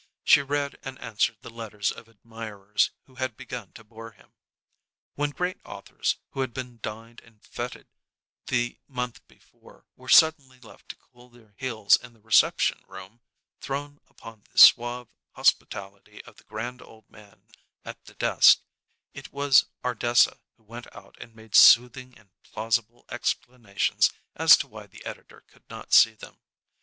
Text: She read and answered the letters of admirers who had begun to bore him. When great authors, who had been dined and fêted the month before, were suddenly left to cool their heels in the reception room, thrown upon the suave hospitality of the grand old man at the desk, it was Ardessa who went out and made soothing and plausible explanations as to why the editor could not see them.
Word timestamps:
She 0.23 0.41
read 0.41 0.79
and 0.81 0.97
answered 0.97 1.37
the 1.43 1.51
letters 1.51 1.91
of 1.91 2.07
admirers 2.09 2.89
who 3.03 3.13
had 3.21 3.37
begun 3.37 3.71
to 3.73 3.83
bore 3.83 4.13
him. 4.13 4.33
When 5.13 5.29
great 5.29 5.59
authors, 5.63 6.17
who 6.31 6.41
had 6.41 6.55
been 6.55 6.79
dined 6.81 7.19
and 7.21 7.39
fêted 7.43 7.85
the 8.47 8.79
month 8.87 9.21
before, 9.27 9.85
were 9.95 10.09
suddenly 10.09 10.59
left 10.59 10.89
to 10.89 10.95
cool 10.95 11.29
their 11.29 11.53
heels 11.55 11.97
in 11.97 12.13
the 12.13 12.19
reception 12.19 12.83
room, 12.87 13.21
thrown 13.59 13.99
upon 14.09 14.43
the 14.51 14.57
suave 14.57 15.13
hospitality 15.33 16.23
of 16.25 16.37
the 16.37 16.45
grand 16.45 16.81
old 16.81 17.07
man 17.07 17.43
at 17.85 18.03
the 18.05 18.15
desk, 18.15 18.61
it 19.13 19.31
was 19.31 19.65
Ardessa 19.85 20.39
who 20.57 20.63
went 20.63 20.87
out 20.95 21.15
and 21.21 21.35
made 21.35 21.53
soothing 21.53 22.17
and 22.17 22.31
plausible 22.41 23.05
explanations 23.11 24.11
as 24.35 24.57
to 24.57 24.67
why 24.67 24.87
the 24.87 25.05
editor 25.05 25.41
could 25.41 25.69
not 25.69 25.93
see 25.93 26.15
them. 26.15 26.39